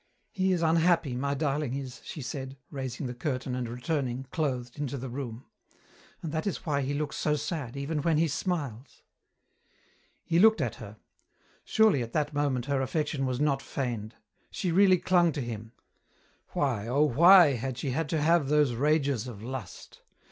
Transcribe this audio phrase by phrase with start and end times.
[0.31, 4.97] "He is unhappy, my darling is," she said, raising the curtain and returning, clothed, into
[4.97, 5.45] the room.
[6.23, 9.03] "And that is why he looks so sad, even when he smiles!"
[10.23, 10.97] He looked at her.
[11.63, 14.15] Surely at that moment her affection was not feigned.
[14.49, 15.71] She really clung to him.
[16.53, 20.01] Why, oh, why, had she had to have those rages of lust?